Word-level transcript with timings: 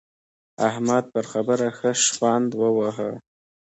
احمد 0.67 1.03
پر 1.13 1.25
خبره 1.31 1.67
ښه 1.77 1.91
شخوند 2.03 2.49
وواهه. 2.59 3.11